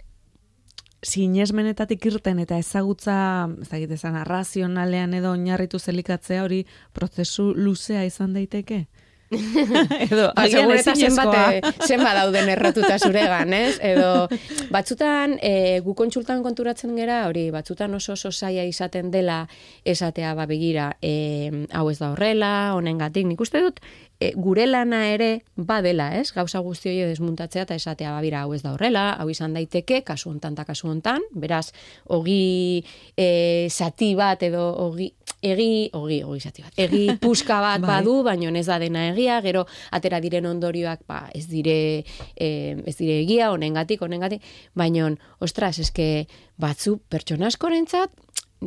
sinesmenetatik 1.02 2.04
irten 2.06 2.38
eta 2.42 2.58
ezagutza, 2.58 3.48
ez 3.62 3.68
dakit 3.68 3.90
esan, 3.90 4.16
arrazionalean 4.16 5.14
edo 5.14 5.30
oinarritu 5.30 5.78
zelikatzea 5.78 6.42
hori 6.42 6.64
prozesu 6.92 7.52
luzea 7.54 8.04
izan 8.04 8.32
daiteke? 8.34 8.86
edo, 10.06 10.30
Ba, 10.36 10.44
agian 10.44 10.62
seguru 10.62 10.78
eta 10.78 10.94
zenbat, 10.94 11.32
eh, 11.56 11.72
zenbat 11.82 12.14
dauden 12.20 12.50
erratuta 12.52 12.98
zuregan, 13.02 13.52
ez? 13.56 13.74
Edo, 13.82 14.28
batzutan, 14.70 15.34
e, 15.42 15.80
gu 15.82 15.96
kontsultan 15.98 16.44
konturatzen 16.44 16.94
gera, 16.98 17.24
hori, 17.26 17.48
batzutan 17.50 17.94
oso 17.98 18.14
oso 18.14 18.30
zaila 18.30 18.62
izaten 18.68 19.10
dela 19.10 19.40
esatea, 19.84 20.34
ba, 20.38 20.46
begira, 20.46 20.92
e, 21.02 21.66
hau 21.74 21.88
ez 21.90 21.98
da 21.98 22.12
horrela, 22.14 22.52
honengatik, 22.78 23.26
nik 23.26 23.42
uste 23.42 23.64
dut, 23.64 23.82
e, 24.20 24.30
gure 24.38 24.68
lana 24.70 25.02
ere 25.10 25.30
badela, 25.56 26.12
ez? 26.20 26.30
Gauza 26.36 26.62
guzti 26.62 26.92
hori 26.92 27.10
desmuntatzea 27.10 27.66
eta 27.66 27.74
esatea, 27.74 28.14
ba, 28.14 28.22
bira, 28.22 28.44
hau 28.46 28.54
ez 28.54 28.62
da 28.62 28.76
horrela, 28.76 29.08
hau 29.18 29.28
izan 29.32 29.58
daiteke, 29.58 30.04
kasu 30.06 30.30
hontan 30.30 30.54
eta 30.54 30.68
kasu 30.70 30.88
hontan, 30.92 31.26
beraz, 31.34 31.72
ogi 32.14 32.84
e, 33.16 33.68
zati 33.74 34.14
bat 34.14 34.46
edo 34.46 34.68
ogi, 34.86 35.10
egi, 35.52 35.88
ogi, 35.96 36.20
ogi 36.24 36.40
zati 36.40 36.64
bat, 36.64 36.74
egi 36.76 37.06
puska 37.24 37.60
bat 37.62 37.80
Bai. 37.80 37.96
badu, 37.96 38.18
baino 38.26 38.52
ez 38.56 38.66
da 38.66 38.78
dena 38.82 39.08
egia, 39.12 39.40
gero 39.44 39.66
atera 39.92 40.20
diren 40.20 40.46
ondorioak 40.46 41.06
ba, 41.08 41.26
ez 41.34 41.46
dire 41.48 42.04
eh, 42.34 42.76
ez 42.76 42.96
dire 42.96 43.20
egia, 43.22 43.50
honengatik, 43.52 44.02
honengatik, 44.02 44.44
baino, 44.74 45.10
ostras, 45.40 45.78
eske 45.78 46.26
batzu 46.58 46.98
pertsona 47.08 47.50
askorentzat 47.52 48.10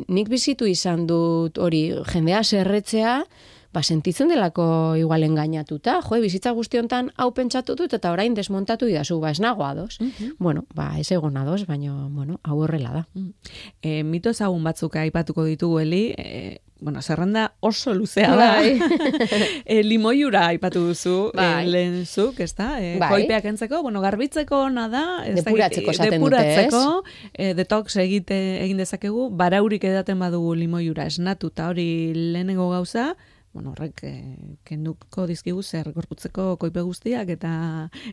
nik 0.08 0.28
bizitu 0.30 0.68
izan 0.70 1.06
dut 1.08 1.58
hori 1.58 1.88
jendea 2.12 2.42
serretzea, 2.44 3.20
ba, 3.72 3.82
sentitzen 3.82 4.28
delako 4.28 4.96
igual 4.98 5.22
engainatuta, 5.22 6.00
jo, 6.02 6.20
bizitza 6.22 6.50
guzti 6.56 6.80
hontan 6.80 7.12
hau 7.16 7.30
pentsatu 7.34 7.76
dut 7.78 7.94
eta 7.94 8.10
orain 8.12 8.34
desmontatu 8.34 8.88
idazu, 8.90 9.20
ba, 9.22 9.30
ez 9.30 9.40
nago 9.40 9.64
ados. 9.64 10.00
Mhm. 10.00 10.34
Bueno, 10.38 10.64
ba, 10.74 10.98
ez 10.98 11.10
egon 11.12 11.36
ados, 11.36 11.66
baino, 11.66 12.08
bueno, 12.10 12.40
hau 12.42 12.58
horrela 12.60 12.90
da. 12.92 13.06
E, 13.82 14.02
mito 14.02 14.30
ezagun 14.30 14.64
batzuk 14.64 14.96
aipatuko 14.96 15.44
ditugu, 15.44 15.80
Eli, 15.80 16.14
e, 16.18 16.60
bueno, 16.80 17.02
zerrenda 17.02 17.54
oso 17.60 17.94
luzea 17.94 18.34
da. 18.34 18.50
Bai. 18.56 18.80
e, 19.64 19.82
limoiura 19.90 20.46
aipatu 20.48 20.80
duzu, 20.88 21.30
Bai. 21.34 21.66
e, 21.66 21.70
lehen 21.70 22.06
zuk, 22.06 22.40
ez 22.40 22.54
da? 22.56 22.72
E, 22.82 22.98
Bai. 22.98 23.10
Koipeak 23.12 23.44
entzeko, 23.52 23.82
bueno, 23.82 24.00
garbitzeko 24.00 24.64
ona 24.66 24.88
da. 24.88 25.04
ez 25.26 25.36
Depuratzeko 25.44 25.92
dute, 25.92 26.10
depuratzeko, 26.10 26.84
e, 27.34 27.52
detox 27.54 27.96
egite, 28.02 28.38
egin 28.64 28.80
dezakegu, 28.82 29.28
baraurik 29.30 29.84
edaten 29.84 30.18
badugu 30.18 30.56
limoiura 30.58 31.06
esnatu, 31.06 31.52
eta 31.54 31.68
hori 31.70 31.90
lehenengo 32.14 32.70
gauza, 32.72 33.12
bueno, 33.52 33.72
horrek 33.72 34.04
e, 34.06 34.12
kenduko 34.64 35.26
dizkigu 35.26 35.62
zer 35.62 35.90
gorputzeko 35.92 36.54
koipe 36.62 36.84
guztiak 36.86 37.32
eta 37.34 37.52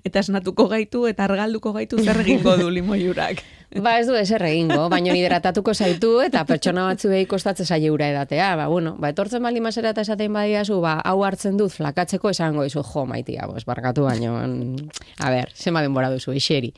eta 0.04 0.24
esnatuko 0.24 0.68
gaitu 0.72 1.06
eta 1.10 1.28
argalduko 1.28 1.74
gaitu 1.78 2.02
zer 2.02 2.22
egingo 2.24 2.58
du 2.58 2.70
limoiurak. 2.78 3.44
Ba 3.68 3.98
ez 4.00 4.06
du 4.08 4.16
eser 4.16 4.40
egingo, 4.48 4.86
baino 4.88 5.12
hidratatuko 5.12 5.74
zaitu 5.76 6.14
eta 6.24 6.46
pertsona 6.48 6.86
batzuei 6.88 7.26
kostatzen 7.28 7.68
zaie 7.68 7.90
ura 7.92 8.08
edatea. 8.14 8.54
Ba, 8.56 8.68
bueno, 8.72 8.94
ba, 8.96 9.10
etortzen 9.12 9.44
bali 9.44 9.60
masera 9.60 9.92
eta 9.92 10.06
esaten 10.08 10.32
badiazu, 10.32 10.80
ba, 10.80 10.94
hau 11.04 11.18
hartzen 11.28 11.58
dut 11.60 11.76
flakatzeko 11.76 12.32
esango 12.32 12.64
izu, 12.64 12.80
jo, 12.88 13.04
maitia, 13.06 13.44
bos, 13.52 13.66
barkatu 13.68 14.08
baino, 14.08 14.38
mm, 14.40 14.88
a 15.20 15.34
ber, 15.36 15.52
zema 15.52 15.84
denbora 15.84 16.10
duzu, 16.14 16.32
iseri. 16.32 16.72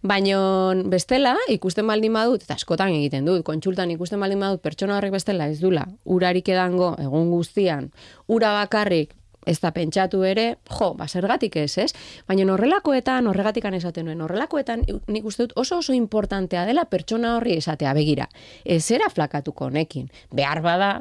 Baino 0.00 0.40
bestela, 0.88 1.36
ikusten 1.52 1.86
baldin 1.86 2.16
badut, 2.16 2.48
eta 2.48 2.56
askotan 2.56 2.96
egiten 2.96 3.28
dut, 3.28 3.44
kontsultan 3.44 3.92
ikusten 3.92 4.20
baldin 4.24 4.40
badut, 4.40 4.64
pertsona 4.64 4.96
horrek 4.96 5.12
bestela 5.20 5.46
ez 5.52 5.60
dula, 5.60 5.84
urarik 6.08 6.48
edango, 6.48 6.94
egun 7.04 7.28
guztian, 7.36 7.92
ura 8.32 8.56
bakarrik, 8.62 9.12
ez 9.46 9.58
da 9.60 9.70
pentsatu 9.72 10.22
ere, 10.26 10.46
jo, 10.68 10.92
ba, 10.98 11.06
zergatik 11.08 11.56
ez, 11.56 11.70
ez? 11.78 11.90
Baina 12.28 12.46
horrelakoetan, 12.52 13.28
horregatikan 13.30 13.74
esaten 13.74 14.08
nuen, 14.08 14.20
horrelakoetan 14.20 14.84
nik 15.08 15.24
uste 15.24 15.46
dut 15.46 15.56
oso 15.60 15.80
oso 15.80 15.96
importantea 15.96 16.66
dela 16.68 16.84
pertsona 16.90 17.36
horri 17.38 17.56
esatea, 17.60 17.94
begira, 17.96 18.28
ez 18.64 18.84
era 18.90 19.08
flakatuko 19.10 19.70
honekin, 19.70 20.10
behar 20.32 20.62
bada, 20.64 20.92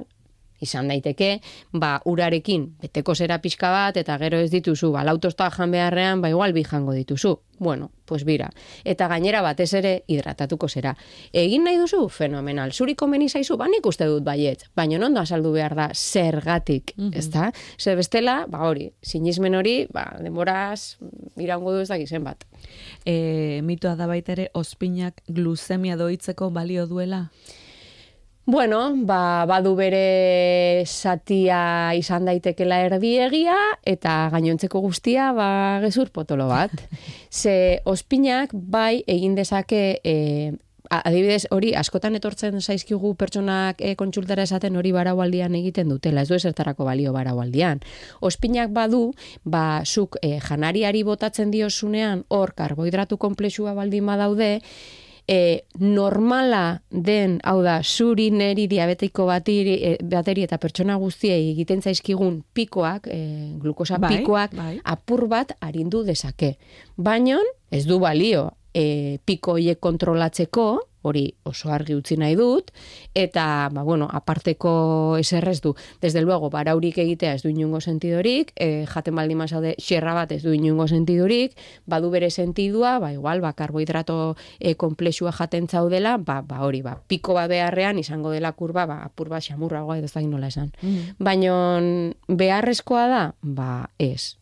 izan 0.61 0.87
daiteke, 0.87 1.41
ba, 1.71 2.01
urarekin 2.05 2.75
beteko 2.81 3.15
zera 3.15 3.39
pixka 3.41 3.69
bat, 3.71 3.97
eta 3.97 4.17
gero 4.17 4.37
ez 4.37 4.51
dituzu, 4.51 4.91
ba, 4.91 5.03
lautosta 5.03 5.49
jan 5.51 5.71
beharrean, 5.71 6.21
ba, 6.21 6.29
igual 6.29 6.53
bi 6.53 6.63
jango 6.63 6.93
dituzu. 6.93 7.39
Bueno, 7.59 7.91
pues 8.05 8.23
bira. 8.23 8.49
Eta 8.87 9.09
gainera 9.11 9.41
batez 9.43 9.73
ere 9.75 10.03
hidratatuko 10.07 10.69
zera. 10.69 10.93
Egin 11.33 11.65
nahi 11.65 11.75
duzu? 11.75 12.05
Fenomenal. 12.07 12.71
Zuri 12.71 12.95
komeni 12.95 13.27
zaizu? 13.27 13.57
Ba, 13.59 13.67
nik 13.67 13.85
uste 13.85 14.05
dut 14.07 14.23
baiet. 14.23 14.63
Baina 14.79 14.95
ondo 15.05 15.19
azaldu 15.19 15.51
behar 15.51 15.75
da 15.75 15.89
zergatik, 15.93 16.93
Mhm. 16.95 17.11
ezta? 17.19 17.51
Ze 17.77 17.95
bestela, 17.95 18.45
ba 18.47 18.63
hori, 18.69 18.93
sinismen 19.01 19.55
hori, 19.55 19.87
ba, 19.91 20.15
denboraz, 20.23 20.97
iraungo 21.37 21.73
du 21.73 21.81
ez 21.81 21.89
dakizen 21.89 22.23
bat. 22.23 22.45
E, 23.05 23.59
mitoa 23.63 23.95
da 23.95 24.07
baita 24.07 24.31
ere, 24.31 24.49
ospinak 24.53 25.21
gluzemia 25.27 25.97
doitzeko 25.97 26.49
balio 26.51 26.87
duela? 26.87 27.29
Bueno, 28.49 28.95
ba, 29.05 29.45
badu 29.45 29.75
bere 29.77 30.81
satia 30.89 31.93
izan 31.93 32.25
daitekela 32.25 32.79
erdiegia 32.81 33.53
eta 33.85 34.13
gainontzeko 34.33 34.79
guztia 34.81 35.27
ba, 35.37 35.49
gezur 35.83 36.09
potolo 36.09 36.47
bat. 36.49 36.73
Ze 37.29 37.83
ospinak 37.85 38.55
bai 38.57 39.03
egin 39.05 39.35
dezake 39.37 39.99
e, 40.01 40.15
adibidez 40.89 41.43
hori 41.53 41.75
askotan 41.77 42.17
etortzen 42.17 42.57
zaizkigu 42.57 43.11
pertsonak 43.21 43.83
e, 43.85 43.93
kontsultara 43.99 44.47
esaten 44.49 44.81
hori 44.81 44.95
baraualdian 44.97 45.53
egiten 45.59 45.93
dutela, 45.93 46.23
ez 46.25 46.31
du 46.33 46.39
ezertarako 46.39 46.87
balio 46.89 47.13
baraualdian. 47.13 47.83
Ospinak 48.25 48.73
badu, 48.73 49.11
ba, 49.45 49.83
zuk 49.85 50.17
e, 50.23 50.39
janariari 50.41 51.05
botatzen 51.05 51.53
diozunean 51.53 52.25
hor 52.33 52.55
karbohidratu 52.57 53.21
komplexua 53.21 53.77
baldin 53.77 54.09
badaude, 54.09 54.55
e, 55.29 55.65
normala 55.77 56.81
den, 56.89 57.37
hau 57.45 57.59
da, 57.61 57.79
zuri 57.83 58.29
neri 58.33 58.65
diabetiko 58.71 59.27
batiri, 59.29 59.75
e, 59.77 59.91
bateri 60.09 60.47
eta 60.47 60.57
pertsona 60.61 60.97
guztiei 60.97 61.51
egiten 61.51 61.83
zaizkigun 61.85 62.41
pikoak, 62.57 63.07
e, 63.13 63.19
glukosa 63.61 63.99
Bai, 64.01 64.17
pikoak, 64.17 64.55
bai. 64.57 64.79
apur 64.83 65.27
bat 65.29 65.53
arindu 65.61 66.01
dezake. 66.07 66.55
Baina 66.97 67.37
ez 67.69 67.85
du 67.85 67.99
balio 68.01 68.49
e, 68.73 69.19
piko 69.25 69.59
hiek 69.61 69.79
kontrolatzeko, 69.79 70.69
hori 71.01 71.35
oso 71.43 71.71
argi 71.71 71.95
utzi 71.95 72.17
nahi 72.19 72.35
dut, 72.35 72.71
eta, 73.15 73.69
ba, 73.71 73.83
bueno, 73.83 74.09
aparteko 74.11 75.17
eserrez 75.19 75.61
du. 75.61 75.75
Desde 76.01 76.21
luego, 76.21 76.49
baraurik 76.49 76.97
egitea 76.97 77.33
ez 77.33 77.43
du 77.43 77.49
inungo 77.49 77.81
sentidorik, 77.81 78.51
e, 78.55 78.85
jaten 78.89 79.15
baldin 79.15 79.39
mazaude 79.39 79.75
xerra 79.79 80.13
bat 80.13 80.31
ez 80.31 80.41
du 80.43 80.53
inungo 80.53 80.87
sentidorik, 80.87 81.55
badu 81.85 82.09
bere 82.11 82.29
sentidua, 82.31 82.97
ba, 82.99 83.13
igual, 83.13 83.41
ba, 83.41 83.53
karbohidrato 83.53 84.35
e, 84.59 84.75
komplexua 84.75 85.31
jaten 85.31 85.67
zaudela, 85.67 86.17
ba, 86.17 86.41
ba, 86.41 86.63
hori, 86.67 86.81
ba, 86.81 86.99
piko 87.07 87.33
ba 87.33 87.47
beharrean 87.47 87.99
izango 87.99 88.31
dela 88.31 88.51
kurba, 88.51 88.85
ba, 88.85 89.01
apur 89.05 89.29
bat 89.29 89.43
xamurragoa 89.43 89.99
edo 89.99 90.09
ez 90.09 90.13
da 90.13 90.21
nola 90.21 90.51
esan. 90.51 90.73
Mm. 90.81 91.15
Baina 91.19 91.55
beharrezkoa 92.27 93.07
da, 93.07 93.23
ba, 93.41 93.89
ez. 93.97 94.35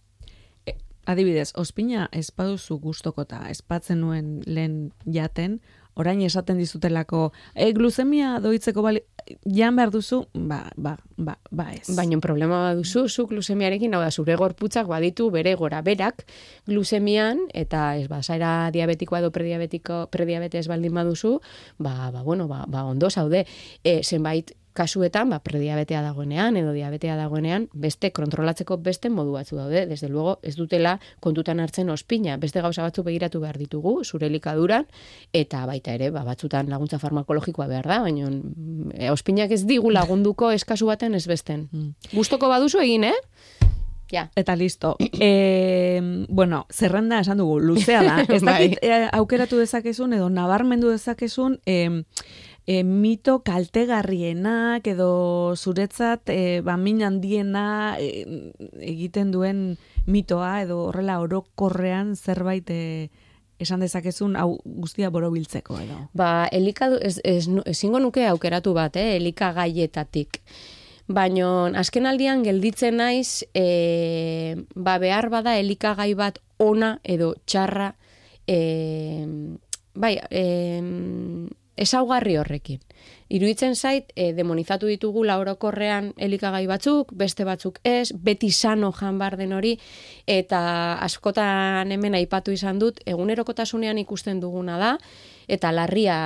Adibidez, 1.08 1.54
ospina 1.56 2.10
ez 2.12 2.28
baduzu 2.36 2.82
gustokota, 2.84 3.46
espatzen 3.48 4.02
nuen 4.04 4.42
lehen 4.44 4.92
jaten, 5.06 5.62
orain 5.98 6.22
esaten 6.22 6.58
dizutelako, 6.62 7.32
e, 7.54 7.72
gluzemia 7.74 8.38
doitzeko 8.44 8.84
bali, 8.86 9.02
jan 9.44 9.76
behar 9.76 9.92
duzu, 9.92 10.24
ba, 10.34 10.62
ba, 10.78 10.96
ba, 11.18 11.38
ba 11.52 11.68
ez. 11.74 11.90
Baina 11.98 12.20
problema 12.24 12.62
baduzu, 12.70 13.08
zu 13.10 13.28
glusemiarekin, 13.28 13.96
hau 13.98 14.02
da, 14.06 14.12
zure 14.12 14.38
gorputzak 14.40 14.88
baditu 14.88 15.30
bere 15.34 15.56
gora 15.60 15.82
berak 15.82 16.24
glusemian, 16.68 17.48
eta 17.54 17.96
ez 17.98 18.08
ba, 18.12 18.22
zaira 18.22 18.70
diabetikoa 18.76 19.24
edo 19.24 19.34
prediabetiko, 19.36 20.06
prediabetes 20.14 20.68
baldin 20.70 20.96
baduzu, 20.96 21.38
ba, 21.78 22.12
ba, 22.14 22.24
bueno, 22.24 22.48
ba, 22.48 22.64
ba 22.68 22.86
ondo 22.86 23.10
zaude, 23.10 23.46
e, 23.84 24.02
zenbait 24.04 24.54
kasuetan, 24.78 25.32
ba, 25.34 25.40
prediabetea 25.44 26.04
dagoenean 26.06 26.58
edo 26.60 26.74
diabetea 26.76 27.16
dagoenean, 27.18 27.68
beste 27.74 28.12
kontrolatzeko 28.16 28.78
beste 28.86 29.10
modu 29.10 29.34
batzu 29.34 29.58
daude. 29.58 29.86
Desde 29.90 30.10
luego, 30.10 30.38
ez 30.44 30.56
dutela 30.56 30.98
kontutan 31.20 31.60
hartzen 31.64 31.90
ospina. 31.90 32.38
Beste 32.38 32.62
gauza 32.62 32.86
batzu 32.86 33.04
begiratu 33.08 33.42
behar 33.42 33.58
ditugu, 33.58 33.98
zure 34.06 34.30
likaduran, 34.30 34.86
eta 35.34 35.66
baita 35.70 35.96
ere, 35.98 36.12
ba, 36.14 36.24
batzutan 36.28 36.70
laguntza 36.70 37.02
farmakologikoa 37.02 37.68
behar 37.72 37.90
da, 37.90 38.02
baina 38.06 38.30
e, 38.94 39.10
ospinak 39.12 39.52
ez 39.56 39.64
digu 39.66 39.92
lagunduko 39.94 40.52
eskazu 40.54 40.90
baten 40.92 41.18
ez 41.18 41.26
besten. 41.28 41.68
Mm. 41.72 42.14
Gustoko 42.14 42.52
baduzu 42.52 42.84
egin, 42.86 43.10
eh? 43.10 43.18
Ja. 44.12 44.30
Eta 44.36 44.56
listo. 44.56 44.96
E, 45.00 46.00
bueno, 46.30 46.66
zerrenda 46.72 47.20
esan 47.20 47.42
dugu, 47.42 47.60
luzea 47.60 48.04
da. 48.04 48.22
Ez 48.36 48.42
dakit 48.42 48.78
bai. 48.80 48.90
e, 48.90 49.10
aukeratu 49.14 49.60
dezakezun 49.60 50.16
edo 50.16 50.30
nabarmendu 50.32 50.94
dezakezun 50.94 51.60
e, 51.66 52.04
e, 52.68 52.84
mito 52.84 53.40
kaltegarrienak 53.48 54.86
edo 54.92 55.56
zuretzat 55.56 56.30
e, 56.30 56.60
ba, 56.62 56.76
min 56.78 57.02
handiena 57.02 57.96
e, 57.98 58.28
egiten 58.84 59.32
duen 59.32 59.78
mitoa 60.06 60.62
edo 60.66 60.84
horrela 60.90 61.22
orokorrean 61.24 62.16
zerbait 62.20 62.70
e, 62.70 63.10
esan 63.58 63.82
dezakezun 63.82 64.36
hau 64.38 64.60
guztia 64.64 65.10
borobiltzeko 65.10 65.80
edo. 65.82 66.02
Ba, 66.14 66.48
elikadu, 66.54 67.00
ez, 67.02 67.18
ez, 67.24 67.48
ezingo 67.66 68.02
nuke 68.04 68.28
aukeratu 68.30 68.76
bat, 68.78 69.00
eh, 69.00 69.16
elika 69.18 69.50
gaietatik. 69.56 70.42
Baina 71.08 71.72
azken 71.80 72.06
aldian 72.06 72.44
gelditzen 72.44 73.00
naiz, 73.00 73.48
e, 73.56 74.60
ba, 74.76 74.98
behar 75.02 75.32
bada 75.34 75.56
elikagai 75.58 76.12
bat 76.20 76.42
ona 76.62 76.98
edo 77.04 77.32
txarra, 77.48 77.94
e, 78.46 78.60
bai, 79.96 80.18
e, 80.30 80.44
esaugarri 81.78 82.36
horrekin. 82.38 82.80
Iruditzen 83.30 83.76
zait, 83.76 84.12
e, 84.16 84.32
demonizatu 84.34 84.88
ditugu 84.88 85.24
laorokorrean 85.28 86.14
elikagai 86.18 86.66
batzuk, 86.68 87.12
beste 87.16 87.46
batzuk 87.48 87.80
ez, 87.84 88.14
beti 88.14 88.50
sano 88.52 88.92
jan 88.96 89.20
bar 89.20 89.38
den 89.38 89.54
hori, 89.54 89.76
eta 90.28 90.60
askotan 91.04 91.92
hemen 91.92 92.16
aipatu 92.18 92.56
izan 92.56 92.80
dut, 92.80 93.02
egunerokotasunean 93.06 94.00
ikusten 94.02 94.40
duguna 94.40 94.78
da, 94.80 94.94
eta 95.48 95.72
larria, 95.72 96.18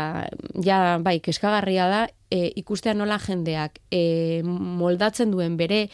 ja, 0.63 1.00
bai, 1.01 1.20
keskagarria 1.25 1.89
da, 1.89 2.05
e, 2.29 2.51
ikustean 2.62 3.01
nola 3.01 3.20
jendeak 3.20 3.81
e, 3.91 4.41
moldatzen 4.46 5.34
duen 5.34 5.58
bere 5.58 5.88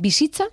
bizitza, 0.00 0.48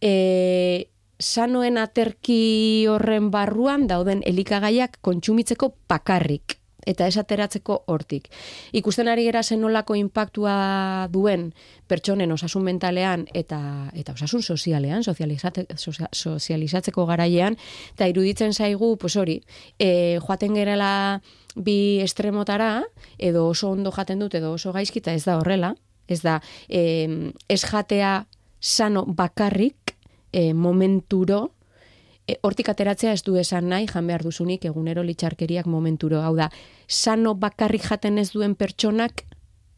e, 0.00 0.88
sanoen 1.22 1.78
aterki 1.78 2.86
horren 2.90 3.30
barruan 3.30 3.86
dauden 3.86 4.24
elikagaiak 4.26 4.98
kontsumitzeko 5.02 5.74
pakarrik 5.86 6.61
eta 6.86 7.06
esateratzeko 7.06 7.82
hortik. 7.86 8.28
Ikusten 8.72 9.08
ari 9.08 9.24
gera 9.28 9.42
zen 9.42 9.60
nolako 9.62 9.94
impactua 9.98 11.08
duen 11.12 11.52
pertsonen 11.86 12.32
osasun 12.32 12.64
mentalean 12.66 13.26
eta 13.34 13.60
eta 13.94 14.14
osasun 14.16 14.42
sozialean, 14.42 15.04
sozializate, 15.04 15.66
sozializatzeko 15.76 17.06
garaian, 17.06 17.56
eta 17.94 18.08
iruditzen 18.10 18.52
zaigu, 18.52 18.96
pues 18.98 19.16
hori, 19.16 19.40
e, 19.78 20.18
joaten 20.26 20.54
gerela 20.54 21.22
bi 21.54 22.00
estremotara, 22.00 22.84
edo 23.18 23.46
oso 23.48 23.70
ondo 23.70 23.92
jaten 23.92 24.18
dut, 24.18 24.34
edo 24.34 24.52
oso 24.56 24.72
gaizkita 24.72 25.14
ez 25.14 25.24
da 25.24 25.38
horrela, 25.38 25.74
ez 26.08 26.22
da, 26.22 26.40
e, 26.68 27.32
ez 27.48 27.62
jatea 27.64 28.26
sano 28.60 29.04
bakarrik 29.06 29.96
e, 30.32 30.54
momenturo, 30.54 31.52
e, 32.32 32.38
hortik 32.42 32.72
ateratzea 32.72 33.12
ez 33.12 33.22
du 33.26 33.36
esan 33.40 33.68
nahi, 33.68 33.86
jan 33.90 34.08
behar 34.08 34.24
duzunik 34.24 34.64
egunero 34.70 35.04
litxarkeriak 35.06 35.68
momenturo. 35.68 36.22
Hau 36.22 36.34
da, 36.38 36.50
sano 36.88 37.34
bakarrik 37.34 37.84
jaten 37.88 38.18
ez 38.18 38.30
duen 38.32 38.56
pertsonak, 38.56 39.24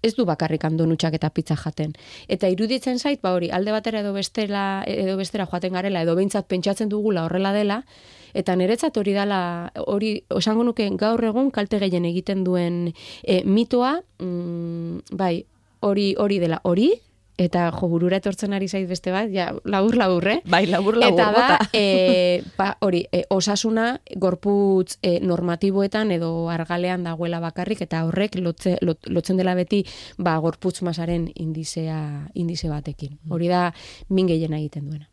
ez 0.05 0.13
du 0.19 0.27
bakarrik 0.29 0.65
andonutxak 0.69 1.17
eta 1.17 1.31
pizza 1.33 1.57
jaten. 1.57 1.95
Eta 2.29 2.51
iruditzen 2.53 2.99
zait, 2.99 3.23
ba 3.25 3.33
hori, 3.35 3.49
alde 3.51 3.73
batera 3.73 4.03
edo 4.05 4.13
bestela, 4.13 4.85
edo 4.87 5.17
bestera 5.17 5.47
joaten 5.49 5.73
garela, 5.73 6.03
edo 6.05 6.15
behintzat 6.19 6.49
pentsatzen 6.51 6.93
dugula 6.93 7.25
horrela 7.25 7.55
dela, 7.57 7.81
eta 8.37 8.57
niretzat 8.59 8.99
hori 9.01 9.15
dela, 9.17 9.41
hori, 9.87 10.19
osango 10.29 10.67
nuke 10.67 10.91
gaur 11.01 11.25
egun 11.25 11.51
kalte 11.55 11.81
gehien 11.81 12.05
egiten 12.05 12.45
duen 12.45 12.93
e, 13.23 13.41
mitoa, 13.49 13.97
mm, 14.21 15.17
bai, 15.17 15.47
hori 15.81 16.13
hori 16.21 16.41
dela, 16.43 16.61
hori, 16.69 16.93
eta 17.39 17.71
jo 17.75 17.89
burura 17.91 18.19
etortzen 18.21 18.53
ari 18.55 18.69
zait 18.69 18.87
beste 18.89 19.11
bat, 19.15 19.31
ja, 19.33 19.49
labur 19.65 19.97
labur, 19.99 20.27
eh? 20.31 20.37
Bai, 20.51 20.65
labur 20.71 20.97
labur, 21.01 21.21
eta 21.21 21.33
da, 21.35 21.59
e, 21.73 22.43
ba, 22.59 22.77
hori, 22.87 23.05
e, 23.13 23.25
osasuna 23.35 24.01
gorputz 24.21 24.99
e, 25.03 25.19
normatiboetan 25.21 26.13
edo 26.15 26.49
argalean 26.53 27.05
dagoela 27.05 27.41
bakarrik, 27.43 27.83
eta 27.83 28.05
horrek 28.07 28.39
lotze, 28.39 28.77
lotzen 28.83 29.41
dela 29.41 29.57
beti 29.59 29.83
ba, 30.17 30.37
gorputz 30.39 30.81
masaren 30.87 31.27
indizea, 31.35 32.31
indize 32.35 32.71
batekin. 32.71 33.19
Mm. 33.25 33.35
Hori 33.35 33.51
da, 33.51 33.67
min 34.09 34.31
gehien 34.31 34.55
egiten 34.55 34.89
duena. 34.91 35.11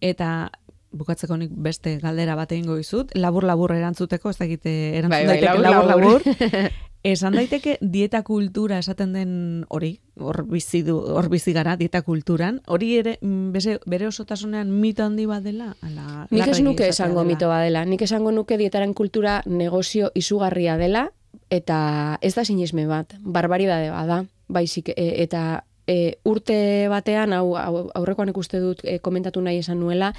Eta 0.00 0.50
bukatzeko 0.98 1.36
nik 1.36 1.50
beste 1.52 1.98
galdera 2.00 2.36
bat 2.38 2.52
egingo 2.54 2.78
dizut, 2.78 3.10
labur 3.18 3.44
labur 3.44 3.74
erantzuteko, 3.74 4.30
ez 4.30 4.38
dakite 4.38 4.74
erantzun 4.98 5.34
bai, 5.34 5.40
bai, 5.42 5.58
labur 5.60 5.90
labur. 5.90 6.28
Esan 7.06 7.36
daiteke 7.38 7.76
dieta 7.80 8.24
kultura 8.26 8.80
esaten 8.82 9.12
den 9.14 9.34
hori, 9.70 10.00
hor 10.18 10.42
bizi 10.50 10.80
du, 10.82 10.96
hor 10.98 11.28
bizi 11.30 11.52
gara 11.54 11.76
dieta 11.78 12.02
kulturan, 12.02 12.58
hori 12.66 12.96
ere 12.98 13.18
mm, 13.20 13.52
bere, 13.54 13.76
bere 13.86 14.08
osotasunean 14.08 14.72
mito 14.72 15.04
handi 15.06 15.28
bat 15.30 15.44
dela? 15.46 15.70
Ala, 15.86 16.26
nik 16.30 16.50
ez 16.50 16.58
nuke 16.60 16.88
esango 16.88 17.22
dela. 17.22 17.28
mito 17.30 17.48
bat 17.48 17.62
dela, 17.62 17.84
nik 17.86 18.02
esango 18.02 18.32
nuke 18.34 18.58
dietaren 18.58 18.94
kultura 18.98 19.42
negozio 19.46 20.10
izugarria 20.18 20.76
dela, 20.76 21.06
eta 21.54 22.18
ez 22.20 22.34
da 22.34 22.44
sinisme 22.44 22.88
bat, 22.90 23.14
barbaridade 23.22 23.92
bada, 23.94 24.24
baizik, 24.48 24.90
e, 24.96 25.22
eta 25.22 25.62
e, 25.88 26.18
urte 26.28 26.86
batean, 26.92 27.32
hau, 27.32 27.56
aurrekoan 27.56 28.30
ikuste 28.30 28.60
dut 28.60 28.84
e, 28.84 28.98
komentatu 29.04 29.40
nahi 29.42 29.62
esan 29.62 29.80
nuela, 29.80 30.12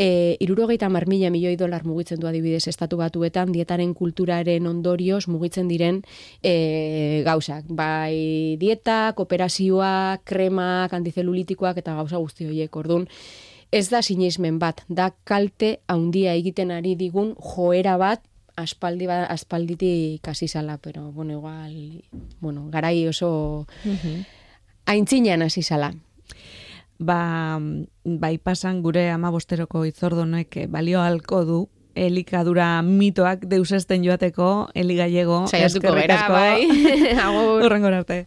e, 0.00 0.36
irurogeita 0.40 0.88
marmila 0.88 1.30
milioi 1.30 1.58
dolar 1.60 1.84
mugitzen 1.84 2.20
du 2.20 2.30
adibidez 2.30 2.64
estatu 2.72 2.98
batuetan, 3.00 3.52
dietaren 3.52 3.92
kulturaren 3.94 4.66
ondorioz 4.70 5.26
mugitzen 5.28 5.68
diren 5.68 6.00
e, 6.42 7.22
gauzak. 7.28 7.68
Bai 7.68 8.56
dieta, 8.60 9.12
kooperazioa, 9.18 10.24
kremak, 10.24 10.96
antizelulitikoak 10.96 11.84
eta 11.84 11.94
gauza 12.00 12.18
guzti 12.18 12.48
horiek 12.48 12.80
ordun. 12.80 13.06
Ez 13.70 13.86
da 13.92 14.00
sinismen 14.02 14.58
bat, 14.58 14.82
da 14.88 15.12
kalte 15.28 15.76
handia 15.86 16.32
egiten 16.34 16.72
ari 16.74 16.96
digun 16.98 17.36
joera 17.38 17.94
bat 18.00 18.24
aspaldi 18.60 19.06
ba, 19.06 19.24
aspalditi 19.30 20.18
kasi 20.22 20.48
sala, 20.48 20.76
pero 20.78 21.12
bueno, 21.12 21.38
igual, 21.38 22.02
bueno, 22.40 22.66
garai 22.68 23.06
oso 23.06 23.66
aintzinean 24.90 25.42
hasi 25.46 25.62
zala. 25.62 25.92
Ba, 27.00 27.58
bai 28.04 28.36
pasan 28.38 28.82
gure 28.84 29.06
ama 29.10 29.30
bosteroko 29.32 29.86
itzordonek 29.88 30.66
balio 30.68 31.00
halko 31.00 31.44
du 31.48 31.60
elikadura 31.94 32.82
mitoak 32.86 33.46
deusesten 33.50 34.04
joateko, 34.04 34.70
eli 34.74 34.96
gallego. 34.98 35.46
Saiatuko 35.50 35.94
bai. 35.94 36.68
Urrengor 37.66 37.96
arte. 38.02 38.26